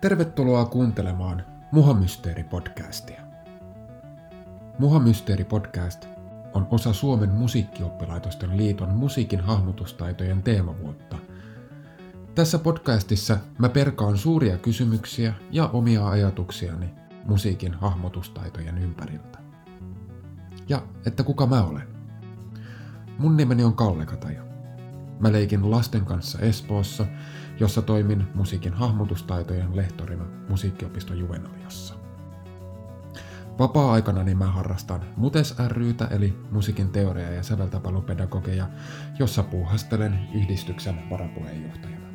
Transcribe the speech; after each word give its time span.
Tervetuloa 0.00 0.64
kuuntelemaan 0.64 1.44
Muhamysteeri-podcastia. 1.72 3.20
Muhamysteeri-podcast 4.78 6.06
on 6.54 6.66
osa 6.70 6.92
Suomen 6.92 7.30
musiikkioppilaitosten 7.30 8.56
liiton 8.56 8.88
musiikin 8.94 9.40
hahmotustaitojen 9.40 10.42
teemavuotta. 10.42 11.16
Tässä 12.34 12.58
podcastissa 12.58 13.38
mä 13.58 13.68
perkaan 13.68 14.18
suuria 14.18 14.58
kysymyksiä 14.58 15.34
ja 15.50 15.68
omia 15.68 16.08
ajatuksiani 16.08 16.94
musiikin 17.24 17.74
hahmotustaitojen 17.74 18.78
ympäriltä. 18.78 19.38
Ja 20.68 20.82
että 21.06 21.22
kuka 21.22 21.46
mä 21.46 21.64
olen? 21.64 21.88
Mun 23.18 23.36
nimeni 23.36 23.64
on 23.64 23.74
Kalle 23.74 24.06
Kataja. 24.06 24.45
Mä 25.20 25.32
leikin 25.32 25.70
lasten 25.70 26.04
kanssa 26.04 26.38
Espoossa, 26.38 27.06
jossa 27.60 27.82
toimin 27.82 28.26
musiikin 28.34 28.72
hahmotustaitojen 28.72 29.76
lehtorina 29.76 30.24
musiikkiopisto 30.48 31.14
Juvenaliassa. 31.14 31.94
Vapaa-aikana 33.58 34.22
niin 34.22 34.38
mä 34.38 34.46
harrastan 34.46 35.00
Mutes 35.16 35.54
rytä 35.68 36.08
eli 36.10 36.38
musiikin 36.50 36.88
teoria- 36.88 37.32
ja 37.32 37.42
säveltäpalupedagogeja, 37.42 38.68
jossa 39.18 39.42
puuhastelen 39.42 40.28
yhdistyksen 40.34 41.10
varapuheenjohtajana. 41.10 42.06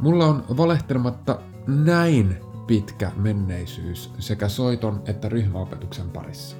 Mulla 0.00 0.26
on 0.26 0.44
valehtelematta 0.56 1.40
näin 1.66 2.36
pitkä 2.66 3.12
menneisyys 3.16 4.12
sekä 4.18 4.48
soiton 4.48 5.02
että 5.06 5.28
ryhmäopetuksen 5.28 6.10
parissa. 6.10 6.56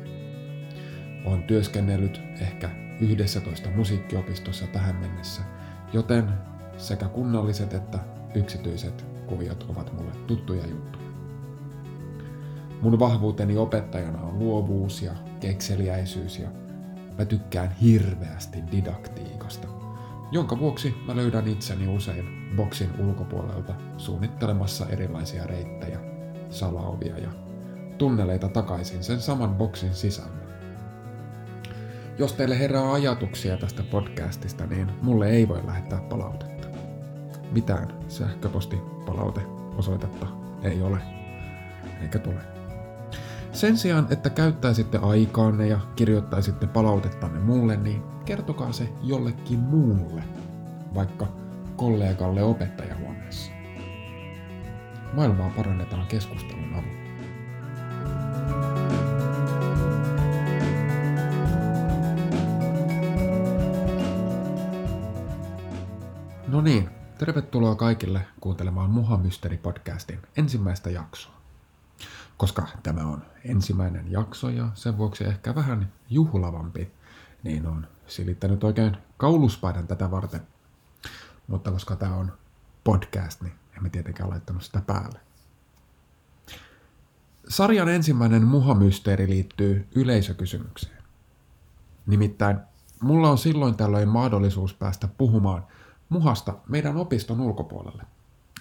Olen 1.25 1.43
työskennellyt 1.43 2.21
ehkä 2.41 2.71
11 3.01 3.71
musiikkiopistossa 3.71 4.67
tähän 4.67 4.97
mennessä, 4.97 5.43
joten 5.93 6.29
sekä 6.77 7.09
kunnalliset 7.09 7.75
että 7.75 7.99
yksityiset 8.35 9.07
kuviot 9.27 9.67
ovat 9.69 9.93
mulle 9.93 10.13
tuttuja 10.27 10.67
juttuja. 10.67 11.05
Mun 12.83 12.99
vahvuuteni 12.99 13.57
opettajana 13.57 14.23
on 14.23 14.39
luovuus 14.39 15.03
ja 15.03 15.13
kekseliäisyys 15.41 16.39
ja 16.39 16.49
mä 17.19 17.25
tykkään 17.25 17.71
hirveästi 17.71 18.59
didaktiikasta, 18.73 19.69
jonka 20.33 20.59
vuoksi 20.59 20.95
mä 21.07 21.17
löydän 21.17 21.49
itseni 21.49 21.89
usein 21.89 22.25
boksin 22.57 22.91
ulkopuolelta 23.01 23.75
suunnittelemassa 23.97 24.87
erilaisia 24.89 25.47
reittejä, 25.47 26.01
salaovia 26.51 27.19
ja 27.19 27.31
tunneleita 27.99 28.49
takaisin 28.49 29.05
sen 29.05 29.21
saman 29.21 29.55
boksin 29.55 29.95
sisälle. 29.95 30.40
Jos 32.21 32.33
teille 32.33 32.59
herää 32.59 32.93
ajatuksia 32.93 33.57
tästä 33.57 33.83
podcastista, 33.83 34.67
niin 34.67 34.91
mulle 35.03 35.31
ei 35.31 35.49
voi 35.49 35.67
lähettää 35.67 36.01
palautetta. 36.01 36.69
Mitään 37.53 37.89
sähköpostipalauteosoitetta 38.09 40.27
ei 40.63 40.83
ole, 40.83 40.99
eikä 42.03 42.19
tule. 42.19 42.41
Sen 43.53 43.77
sijaan, 43.77 44.07
että 44.11 44.31
käyttäisitte 44.31 44.99
aikaanne 44.99 45.67
ja 45.67 45.81
kirjoittaisitte 45.97 46.67
palautettanne 46.67 47.39
mulle, 47.39 47.77
niin 47.77 48.03
kertokaa 48.25 48.73
se 48.73 48.89
jollekin 49.03 49.59
muulle, 49.59 50.23
vaikka 50.95 51.27
kollegalle 51.77 52.43
opettajahuoneessa. 52.43 53.53
Maailmaa 55.13 55.53
parannetaan 55.57 56.07
keskustelun 56.07 56.75
avulla. 56.75 57.00
No 66.51 66.61
niin, 66.61 66.91
tervetuloa 67.19 67.75
kaikille 67.75 68.27
kuuntelemaan 68.41 68.91
Muha 68.91 69.17
Mystery-podcastin 69.17 70.19
ensimmäistä 70.37 70.91
jaksoa. 70.91 71.33
Koska 72.37 72.69
tämä 72.83 73.01
on 73.01 73.23
ensimmäinen 73.45 74.13
jakso 74.13 74.49
ja 74.49 74.69
sen 74.75 74.99
vuoksi 74.99 75.25
ehkä 75.25 75.55
vähän 75.55 75.93
juhlavampi, 76.09 76.93
niin 77.43 77.67
on 77.67 77.87
silittänyt 78.07 78.65
oikein 78.65 78.97
kauluspaidan 79.17 79.87
tätä 79.87 80.11
varten. 80.11 80.41
Mutta 81.47 81.71
koska 81.71 81.97
tämä 81.97 82.15
on 82.15 82.33
podcast, 82.85 83.43
niin 83.43 83.55
emme 83.77 83.91
tietenkään 83.91 84.31
laittanut 84.31 84.63
sitä 84.63 84.83
päälle. 84.87 85.21
Sarjan 87.49 87.89
ensimmäinen 87.89 88.47
muhamysteeri 88.47 89.29
liittyy 89.29 89.89
yleisökysymykseen. 89.95 91.03
Nimittäin 92.07 92.59
mulla 93.01 93.31
on 93.31 93.39
silloin 93.39 93.77
tällöin 93.77 94.09
mahdollisuus 94.09 94.75
päästä 94.75 95.09
puhumaan– 95.19 95.67
muhasta 96.11 96.55
meidän 96.69 96.97
opiston 96.97 97.41
ulkopuolelle. 97.41 98.03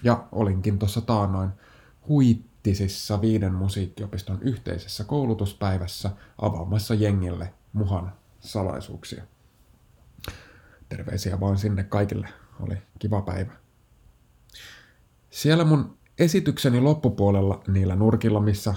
Ja 0.02 0.24
olinkin 0.32 0.78
tuossa 0.78 1.00
taannoin 1.00 1.50
huittisissa 2.08 3.20
viiden 3.20 3.54
musiikkiopiston 3.54 4.38
yhteisessä 4.42 5.04
koulutuspäivässä 5.04 6.10
avaamassa 6.38 6.94
jengille 6.94 7.54
muhan 7.72 8.12
salaisuuksia. 8.40 9.24
Terveisiä 10.88 11.40
vaan 11.40 11.58
sinne 11.58 11.84
kaikille. 11.84 12.28
Oli 12.60 12.76
kiva 12.98 13.22
päivä. 13.22 13.52
Siellä 15.30 15.64
mun 15.64 15.96
esitykseni 16.18 16.80
loppupuolella 16.80 17.62
niillä 17.68 17.96
nurkilla, 17.96 18.40
missä 18.40 18.74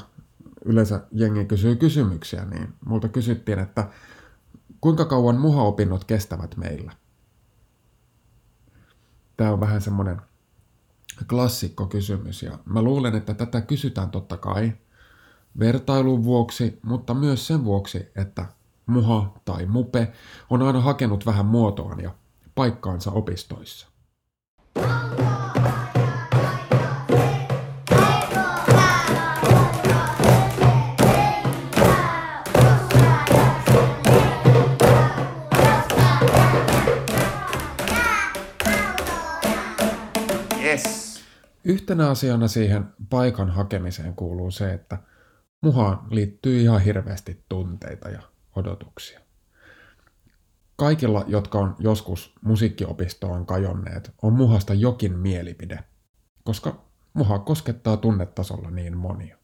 yleensä 0.65 1.01
jengi 1.11 1.45
kysyy 1.45 1.75
kysymyksiä, 1.75 2.45
niin 2.45 2.73
multa 2.85 3.09
kysyttiin, 3.09 3.59
että 3.59 3.89
kuinka 4.81 5.05
kauan 5.05 5.37
muhaopinnot 5.37 6.03
kestävät 6.03 6.57
meillä 6.57 6.91
tämä 9.37 9.51
on 9.51 9.59
vähän 9.59 9.81
semmoinen 9.81 10.21
klassikko 11.29 11.85
kysymys 11.85 12.43
ja 12.43 12.59
mä 12.65 12.81
luulen, 12.81 13.15
että 13.15 13.33
tätä 13.33 13.61
kysytään 13.61 14.09
totta 14.09 14.37
kai 14.37 14.73
vertailun 15.59 16.23
vuoksi, 16.23 16.79
mutta 16.83 17.13
myös 17.13 17.47
sen 17.47 17.63
vuoksi, 17.63 18.11
että 18.15 18.45
muha 18.85 19.33
tai 19.45 19.65
mupe 19.65 20.11
on 20.49 20.61
aina 20.61 20.81
hakenut 20.81 21.25
vähän 21.25 21.45
muotoaan 21.45 21.99
ja 21.99 22.11
paikkaansa 22.55 23.11
opistoissa. 23.11 23.92
Yhtenä 41.93 42.09
asiana 42.09 42.47
siihen 42.47 42.85
paikan 43.09 43.49
hakemiseen 43.49 44.15
kuuluu 44.15 44.51
se, 44.51 44.73
että 44.73 44.97
muhaan 45.61 46.07
liittyy 46.09 46.61
ihan 46.61 46.81
hirveästi 46.81 47.43
tunteita 47.49 48.09
ja 48.09 48.21
odotuksia. 48.55 49.19
Kaikilla, 50.75 51.25
jotka 51.27 51.59
on 51.59 51.75
joskus 51.79 52.33
musiikkiopistoon 52.41 53.45
kajonneet, 53.45 54.11
on 54.21 54.33
muhasta 54.33 54.73
jokin 54.73 55.17
mielipide, 55.19 55.79
koska 56.43 56.85
muha 57.13 57.39
koskettaa 57.39 57.97
tunnetasolla 57.97 58.71
niin 58.71 58.97
monia. 58.97 59.37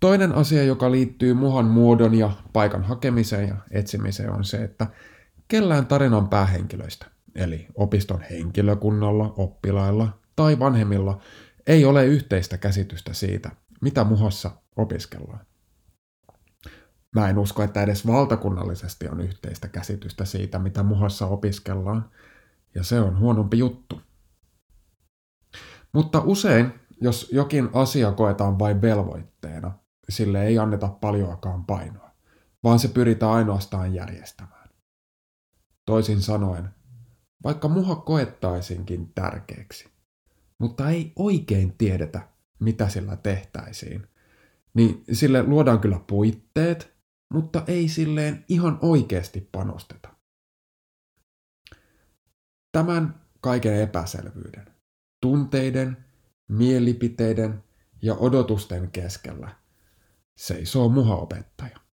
Toinen 0.00 0.32
asia, 0.32 0.62
joka 0.62 0.90
liittyy 0.90 1.34
muhan 1.34 1.64
muodon 1.64 2.14
ja 2.14 2.30
paikan 2.52 2.84
hakemiseen 2.84 3.48
ja 3.48 3.56
etsimiseen, 3.70 4.30
on 4.30 4.44
se, 4.44 4.64
että 4.64 4.86
kellään 5.48 5.86
tarinan 5.86 6.28
päähenkilöistä 6.28 7.06
eli 7.34 7.66
opiston 7.74 8.20
henkilökunnalla, 8.30 9.34
oppilailla 9.36 10.18
tai 10.38 10.58
vanhemmilla 10.58 11.20
ei 11.66 11.84
ole 11.84 12.06
yhteistä 12.06 12.58
käsitystä 12.58 13.12
siitä, 13.12 13.50
mitä 13.80 14.04
muhassa 14.04 14.50
opiskellaan. 14.76 15.46
Mä 17.14 17.28
en 17.28 17.38
usko, 17.38 17.62
että 17.62 17.82
edes 17.82 18.06
valtakunnallisesti 18.06 19.08
on 19.08 19.20
yhteistä 19.20 19.68
käsitystä 19.68 20.24
siitä, 20.24 20.58
mitä 20.58 20.82
muhassa 20.82 21.26
opiskellaan, 21.26 22.10
ja 22.74 22.84
se 22.84 23.00
on 23.00 23.18
huonompi 23.18 23.58
juttu. 23.58 24.00
Mutta 25.92 26.20
usein, 26.20 26.72
jos 27.00 27.28
jokin 27.32 27.70
asia 27.72 28.12
koetaan 28.12 28.58
vain 28.58 28.82
velvoitteena, 28.82 29.72
sille 30.08 30.46
ei 30.46 30.58
anneta 30.58 30.88
paljoakaan 30.88 31.64
painoa, 31.64 32.10
vaan 32.64 32.78
se 32.78 32.88
pyritään 32.88 33.32
ainoastaan 33.32 33.94
järjestämään. 33.94 34.68
Toisin 35.86 36.22
sanoen, 36.22 36.68
vaikka 37.44 37.68
muha 37.68 37.96
koettaisinkin 37.96 39.12
tärkeäksi, 39.14 39.97
mutta 40.58 40.90
ei 40.90 41.12
oikein 41.16 41.74
tiedetä, 41.78 42.28
mitä 42.60 42.88
sillä 42.88 43.16
tehtäisiin, 43.16 44.06
niin 44.74 45.04
sille 45.12 45.42
luodaan 45.42 45.80
kyllä 45.80 46.00
puitteet, 46.06 46.94
mutta 47.32 47.64
ei 47.66 47.88
silleen 47.88 48.44
ihan 48.48 48.78
oikeasti 48.82 49.48
panosteta. 49.52 50.14
Tämän 52.72 53.20
kaiken 53.40 53.80
epäselvyyden, 53.80 54.66
tunteiden, 55.20 55.96
mielipiteiden 56.48 57.64
ja 58.02 58.14
odotusten 58.14 58.90
keskellä 58.90 59.56
seisoo 60.36 60.88
muhaopettaja. 60.88 61.87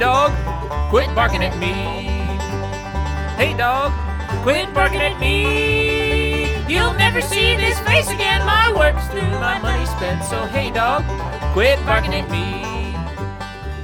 Dog, 0.00 0.32
quit 0.90 1.14
barking 1.14 1.44
at 1.44 1.58
me. 1.58 1.72
Hey 3.36 3.52
dog, 3.52 3.92
quit 4.42 4.72
barking 4.74 5.02
at 5.02 5.20
me. 5.20 6.48
You'll 6.68 6.94
never 6.98 7.20
see 7.20 7.56
this 7.56 7.78
face 7.80 8.08
again. 8.08 8.46
My 8.46 8.72
work's 8.72 9.06
through, 9.08 9.30
my 9.40 9.58
money's 9.62 9.90
spent. 9.90 10.24
So 10.24 10.46
hey 10.46 10.70
dog, 10.70 11.04
quit 11.52 11.78
barking 11.86 12.14
at 12.14 12.30
me. 12.30 12.64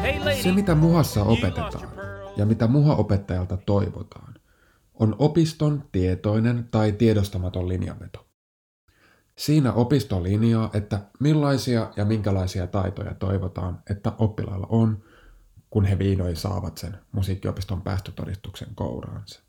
Hey 0.01 0.19
lady, 0.25 0.43
Se, 0.43 0.53
mitä 0.53 0.75
muhassa 0.75 1.23
opetetaan 1.23 1.89
ja 2.37 2.47
mitä 2.47 2.67
muhaopettajalta 2.67 3.57
toivotaan, 3.57 4.35
on 4.95 5.17
opiston 5.19 5.85
tietoinen 5.93 6.69
tai 6.71 6.93
tiedostamaton 6.93 7.69
linjanveto. 7.69 8.27
Siinä 9.39 9.73
opisto 9.73 10.23
linjaa, 10.23 10.71
että 10.75 11.01
millaisia 11.21 11.91
ja 11.97 12.05
minkälaisia 12.05 12.67
taitoja 12.67 13.15
toivotaan, 13.15 13.83
että 13.91 14.13
oppilailla 14.19 14.67
on, 14.71 15.03
kun 15.77 15.85
he 15.85 15.99
vihdoin 15.99 16.37
saavat 16.37 16.79
sen 16.79 16.99
musiikkiopiston 17.13 17.83
päästötodistuksen 17.83 18.69
kouraansa. 18.75 19.43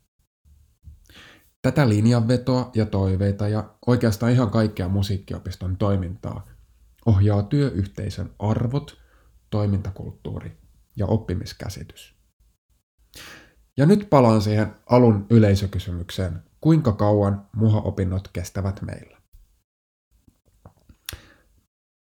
Tätä 1.62 1.88
linjanvetoa 1.88 2.70
ja 2.74 2.86
toiveita 2.86 3.48
ja 3.48 3.74
oikeastaan 3.86 4.32
ihan 4.32 4.50
kaikkea 4.50 4.88
musiikkiopiston 4.88 5.76
toimintaa 5.76 6.48
ohjaa 7.06 7.42
työyhteisön 7.42 8.34
arvot, 8.38 8.98
toimintakulttuuri 9.50 10.58
ja 10.96 11.06
oppimiskäsitys. 11.06 12.14
Ja 13.76 13.86
nyt 13.86 14.10
palaan 14.10 14.42
siihen 14.42 14.74
alun 14.86 15.26
yleisökysymykseen, 15.30 16.42
kuinka 16.60 16.92
kauan 16.92 17.46
muhaopinnot 17.56 18.28
kestävät 18.28 18.82
meillä. 18.82 19.18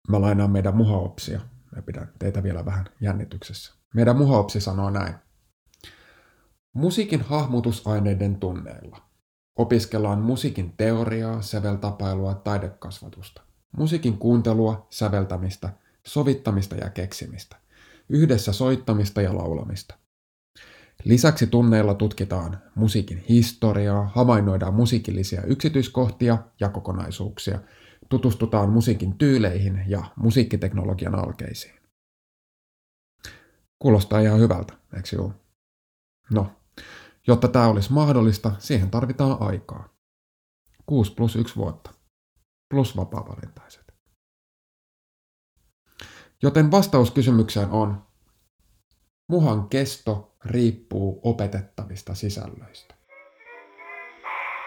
Mä 0.10 0.22
lainaan 0.22 0.52
meidän 0.52 0.78
muhaopsia 0.78 1.42
ja 1.76 1.82
pidän 1.82 2.14
teitä 2.20 2.44
vielä 2.44 2.66
vähän 2.66 2.86
jännityksessä. 3.02 3.83
Meidän 3.94 4.18
muhaopsi 4.18 4.62
sanoo 4.62 4.90
näin. 4.90 5.16
Musiikin 6.74 7.22
hahmotusaineiden 7.22 8.36
tunneilla. 8.36 9.02
Opiskellaan 9.58 10.20
musiikin 10.20 10.74
teoriaa, 10.78 11.42
säveltapailua, 11.42 12.34
taidekasvatusta. 12.34 13.42
Musiikin 13.78 14.18
kuuntelua, 14.18 14.88
säveltämistä, 14.90 15.70
sovittamista 16.08 16.76
ja 16.76 16.90
keksimistä. 16.90 17.56
Yhdessä 18.10 18.54
soittamista 18.54 19.22
ja 19.22 19.38
laulamista. 19.38 19.96
Lisäksi 21.04 21.48
tunneilla 21.48 21.94
tutkitaan 21.94 22.62
musiikin 22.76 23.26
historiaa, 23.30 24.12
havainnoidaan 24.16 24.74
musiikillisia 24.74 25.42
yksityiskohtia 25.42 26.38
ja 26.60 26.70
kokonaisuuksia, 26.70 27.60
tutustutaan 28.10 28.70
musiikin 28.70 29.18
tyyleihin 29.18 29.84
ja 29.88 30.04
musiikkiteknologian 30.16 31.16
alkeisiin. 31.16 31.83
Kuulostaa 33.84 34.20
ihan 34.20 34.40
hyvältä, 34.40 34.74
eikö 34.96 35.08
juu? 35.16 35.34
No, 36.32 36.48
jotta 37.28 37.48
tämä 37.48 37.68
olisi 37.68 37.94
mahdollista, 37.94 38.52
siihen 38.60 38.92
tarvitaan 38.92 39.38
aikaa. 39.40 39.90
6 40.86 41.14
plus 41.14 41.36
1 41.36 41.56
vuotta. 41.56 41.94
Plus 42.70 42.98
vapaa-valintaiset. 42.98 43.94
Joten 46.42 46.72
vastaus 46.72 47.12
kysymykseen 47.12 47.70
on, 47.70 48.08
muhan 49.30 49.70
kesto 49.70 50.36
riippuu 50.46 51.22
opetettavista 51.24 52.16
sisällöistä. 52.16 52.96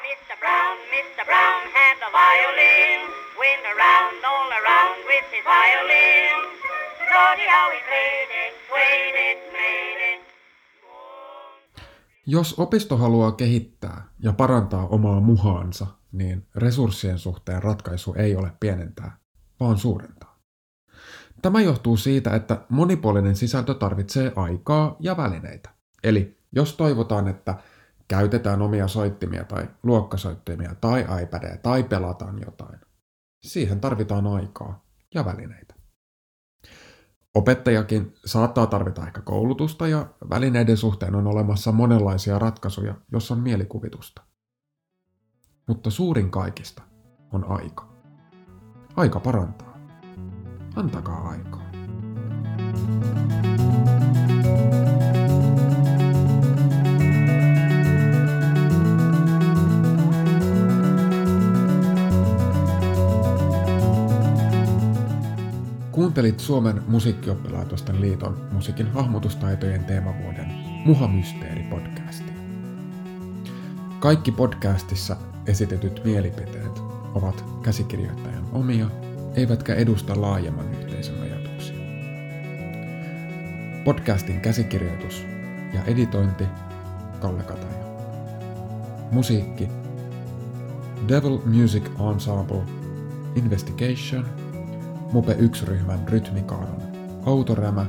Mr. 0.02 0.36
Brown, 0.38 0.78
Mr. 0.78 1.24
Brown 1.24 1.62
violin. 2.16 3.00
Went 3.40 3.64
around, 3.74 4.24
all 4.24 4.50
around 4.60 4.98
with 5.08 5.26
his 5.32 5.44
violin. 5.44 6.36
Lordy, 7.12 7.46
how 7.54 7.66
he 7.74 7.80
played 7.88 8.30
it, 8.44 8.45
Jos 12.28 12.58
opisto 12.58 12.96
haluaa 12.96 13.32
kehittää 13.32 14.08
ja 14.18 14.32
parantaa 14.32 14.86
omaa 14.86 15.20
muhaansa, 15.20 15.86
niin 16.12 16.46
resurssien 16.54 17.18
suhteen 17.18 17.62
ratkaisu 17.62 18.14
ei 18.14 18.36
ole 18.36 18.52
pienentää, 18.60 19.18
vaan 19.60 19.78
suurentaa. 19.78 20.38
Tämä 21.42 21.60
johtuu 21.60 21.96
siitä, 21.96 22.34
että 22.34 22.60
monipuolinen 22.68 23.36
sisältö 23.36 23.74
tarvitsee 23.74 24.32
aikaa 24.36 24.96
ja 25.00 25.16
välineitä. 25.16 25.70
Eli 26.04 26.38
jos 26.52 26.76
toivotaan, 26.76 27.28
että 27.28 27.54
käytetään 28.08 28.62
omia 28.62 28.88
soittimia 28.88 29.44
tai 29.44 29.68
luokkasoittimia 29.82 30.74
tai 30.80 31.06
iPadia 31.22 31.56
tai 31.56 31.82
pelataan 31.82 32.38
jotain, 32.44 32.80
siihen 33.46 33.80
tarvitaan 33.80 34.26
aikaa 34.26 34.84
ja 35.14 35.24
välineitä. 35.24 35.75
Opettajakin 37.36 38.14
saattaa 38.24 38.66
tarvita 38.66 39.06
ehkä 39.06 39.20
koulutusta 39.20 39.88
ja 39.88 40.06
välineiden 40.30 40.76
suhteen 40.76 41.14
on 41.14 41.26
olemassa 41.26 41.72
monenlaisia 41.72 42.38
ratkaisuja, 42.38 42.94
jos 43.12 43.30
on 43.30 43.40
mielikuvitusta. 43.40 44.22
Mutta 45.68 45.90
suurin 45.90 46.30
kaikista 46.30 46.82
on 47.32 47.44
aika. 47.44 47.88
Aika 48.96 49.20
parantaa. 49.20 49.78
Antakaa 50.76 51.28
aikaa. 51.28 51.66
Kuuntelit 66.16 66.40
Suomen 66.40 66.82
musiikkioppilaitosten 66.88 68.00
liiton 68.00 68.48
musiikin 68.52 68.92
hahmotustaitojen 68.92 69.84
teemavuoden 69.84 70.52
Muha-mysteeri-podcastia. 70.84 72.32
Kaikki 74.00 74.32
podcastissa 74.32 75.16
esitetyt 75.46 76.00
mielipiteet 76.04 76.78
ovat 77.14 77.44
käsikirjoittajan 77.62 78.44
omia, 78.52 78.86
eivätkä 79.34 79.74
edusta 79.74 80.20
laajemman 80.20 80.74
yhteisön 80.74 81.22
ajatuksia. 81.22 81.76
Podcastin 83.84 84.40
käsikirjoitus 84.40 85.24
ja 85.74 85.84
editointi 85.84 86.44
Kalle 87.20 87.42
Kataja. 87.42 87.84
Musiikki 89.10 89.68
Devil 91.08 91.38
Music 91.44 91.84
Ensemble 92.12 92.62
Investigation 93.34 94.45
Mope 95.12 95.32
1-ryhmän 95.32 96.08
rytmikaaran 96.08 96.82
Autorämä 97.26 97.86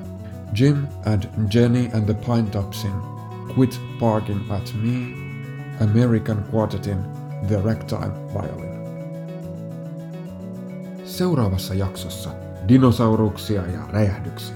Jim 0.60 0.88
and 1.06 1.24
Jenny 1.54 1.90
and 1.94 2.06
the 2.06 2.14
Pine 2.14 2.50
Topsin 2.52 2.92
Quit 3.58 3.82
Barking 4.00 4.52
at 4.52 4.74
Me 4.84 5.28
American 5.84 6.46
Quartetin 6.54 6.98
The 7.48 7.62
Ragtime 7.62 8.14
Violin. 8.34 8.78
Seuraavassa 11.06 11.74
jaksossa 11.74 12.30
dinosauruksia 12.68 13.62
ja 13.68 13.80
räjähdyksiä. 13.90 14.56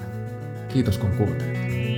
Kiitos 0.70 0.98
kun 0.98 1.12
kuuntelit. 1.18 1.90